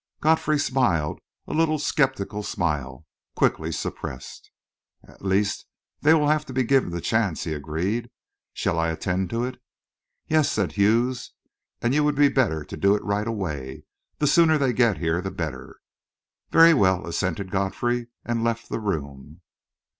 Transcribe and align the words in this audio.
Godfrey 0.19 0.57
smiled, 0.57 1.19
a 1.45 1.53
little 1.53 1.77
sceptical 1.77 2.41
smile, 2.41 3.05
quickly 3.35 3.71
suppressed. 3.71 4.49
"At 5.07 5.23
least, 5.23 5.67
they 6.01 6.15
will 6.15 6.27
have 6.29 6.43
to 6.47 6.53
be 6.53 6.63
given 6.63 6.89
the 6.89 6.99
chance," 7.01 7.43
he 7.43 7.53
agreed. 7.53 8.09
"Shall 8.51 8.79
I 8.79 8.89
attend 8.89 9.29
to 9.29 9.43
it?" 9.43 9.61
"Yes," 10.25 10.51
said 10.51 10.71
Hughes; 10.71 11.33
"and 11.83 11.93
you 11.93 12.03
would 12.03 12.15
better 12.33 12.63
do 12.63 12.95
it 12.95 13.03
right 13.03 13.27
away. 13.27 13.83
The 14.17 14.25
sooner 14.25 14.57
they 14.57 14.73
get 14.73 14.97
here 14.97 15.21
the 15.21 15.29
better." 15.29 15.79
"Very 16.49 16.73
well," 16.73 17.05
assented 17.05 17.51
Godfrey, 17.51 18.07
and 18.25 18.43
left 18.43 18.69
the 18.69 18.79
room. 18.79 19.41